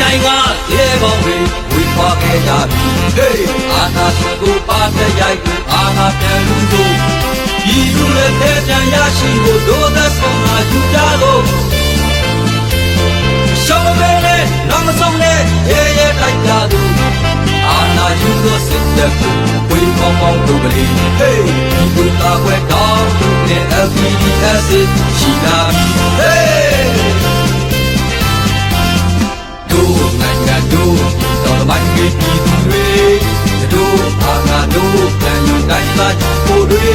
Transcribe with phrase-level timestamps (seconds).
[0.00, 0.36] နိုင်ငံ
[0.72, 1.36] ရေပေါင်းတွေ
[1.72, 2.86] ဝေခွာခဲ့ကြပြီ
[3.16, 6.94] ဟေးအာနာရှင်ကိုပါတဲ့ရိုက်ကိုအာနာပြန်လူတို့
[7.64, 11.42] ဒီလူလည်းတဲ့ပြန်ရရှိဖို့ဒုသက်ဆုံးလာယူကြလို့
[13.64, 16.80] ရှောင်းမဲနဲ့နောက်မဆုံးနဲ့ရေရဲတိုက်ကြသူ
[17.68, 19.34] အာနာယူသောစစ်တပ်ကို
[19.70, 24.68] ဝေမောင်းမောင်းတို့ကလေးဟေးဒီကိုတာခွဲတောင်းသူနဲ့ LPDS
[25.18, 25.86] ရှိလာပြီ
[26.18, 26.49] ဟေး
[36.00, 36.90] ယူနိုင်လာဖို့တွေ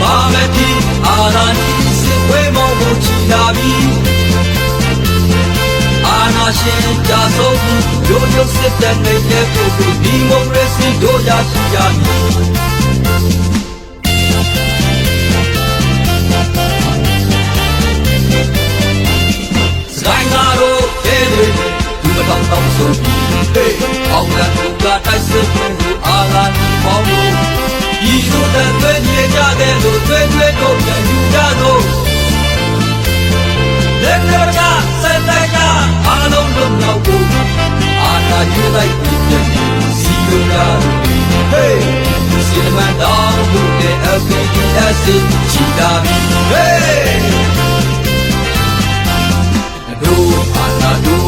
[0.00, 0.68] ပါမတိ
[1.06, 3.74] အာနာနီစစ်ဝဲမောင်းဖို့ချီလာပြီ
[6.06, 7.58] အာနာရှင်ကြာဆုံး
[8.08, 12.28] ရိုးရိုးစစ်တဲ့နေတဲ့ပုဂ္ဂိုလ်ဒီမိုကရေစီတို့ရရှိရမည်
[19.96, 21.46] စကိုင်းကားတို့ရဲတွေ
[22.02, 23.74] သူမတော်တော့ဆိုပြီးဟေး
[24.12, 25.83] အောင်လန်ကတိုက်စစ်
[26.34, 27.30] မှုကိုအာလာနီပေါင်းလို့
[28.02, 31.82] ဒီလိုတဲ့သွေးမြေကြတဲ့လို့သွေးသွေးတို့ပြန်ယူကြတော့
[34.02, 34.60] လက်တော်က
[35.02, 35.56] စက်တိုက်က
[36.06, 37.26] အားလုံးလုံးရောက်ဖို့
[38.02, 39.46] အာနာယူလိုက်ပြီးပြန်
[40.00, 40.54] စီလိုရ
[41.50, 45.04] ဟေးစီမန်တော်တို့တဲ့ LPDS
[45.50, 46.16] ချီတာပြီ
[46.50, 47.18] ဟေး
[50.02, 51.23] တို့အာနာတို့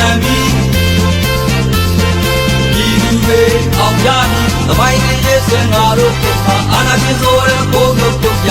[0.00, 3.40] တိုင်းကုန်တော်လမ်းပြီးဒီလူတွေ
[3.78, 6.24] အောင်ရမည်သမိုင်းရဲ့ဆွေငါတို့က
[6.72, 8.50] အာနာရှင်ဆိုတဲ့ဘုံတို့တို့ပြ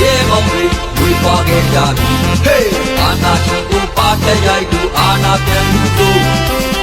[0.00, 0.62] ရေပေါင်းတွေ
[0.98, 2.12] ဝေခွာခဲ့ကြပြီ
[2.44, 2.70] ဟေး
[3.00, 6.18] အာနာရှင်ကိုပါတဲ့ရိုက်ကိုအာနာပြန်ယူဖို့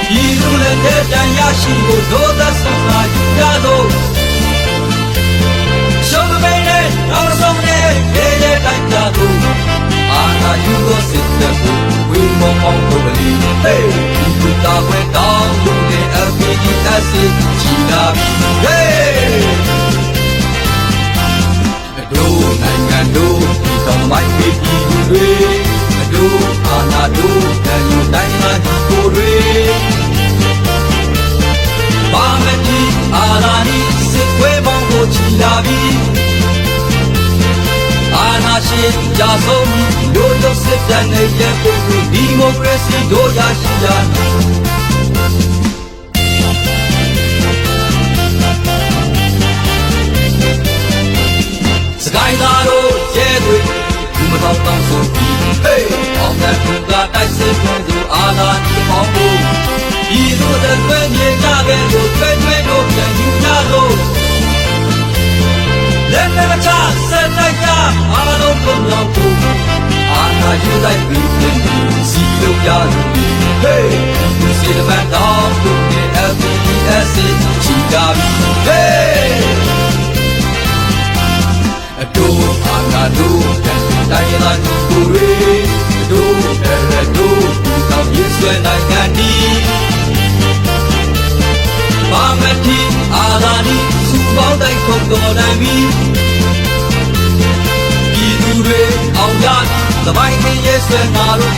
[0.08, 3.86] ဒီလူလည်းတဲ့ပြန်ရရှိဖို့ဒုသက်ဆုံးလာယူကြတော့
[6.08, 9.36] ရှုံးမင်းနဲ့နောက်ဆုံးနဲ့ရေရဲတိုက်ကြတော့
[10.12, 11.78] အာနာယူသောစစ်တပ်ကို
[12.10, 17.10] ဝေမောင်းမောင်းတို့ကလေးဟေးဒီလူတာခွဲတောင်းလို့တဲ့ LPDS
[17.60, 18.73] ချီလာပြီ
[35.66, 35.82] ပြီ
[38.16, 39.68] အာဏာရှင်ကြာဆုံး
[40.14, 45.44] တို့တို့စစ်တမ်းနဲ့ရဲ့ပုဂ္ဂိုလ်ဒီမိုကရေစီတို့ရရှိရမည်
[52.04, 53.56] စကိုင်းသားတို့ရဲတွေ
[54.16, 55.86] ဘူးမတော်တော့ဆိုပြီးဟေး
[56.18, 59.36] အောင်တဲ့သူကတိုက်စစ်မှုသူအာလာဒီအောင်ဖို့
[60.08, 64.23] ဒီလိုတဲ့သွေးမြေကြတဲ့လို့သွေးသွေးတို့ပြန်ယူကြလို့
[70.84, 71.58] လိုက်ပြီးပြန်
[72.10, 73.36] စီလို့ရလို့ဟေး
[74.40, 77.14] ဒီစီမန်တော်တို့ရဲ့ LPS
[77.62, 78.28] ချီတာပြီ
[78.64, 79.44] ဟေး
[82.00, 82.26] အတူ
[82.64, 85.32] အာနာတို့တိုင်းလာညီကိုရေ
[85.98, 86.20] အတူ
[86.64, 89.32] အဲရတို့ဒီကောင်းရေးဆွဲနိုင်ငံဒီ
[92.10, 92.78] ပါမတိ
[93.14, 93.78] အာနာနီ
[94.08, 96.03] စူပေါင်းတိုင်းခုံတော်နိုင်ပြီ
[100.04, 101.54] ရသမိုင်းရဲ့ဆွဲငါတို့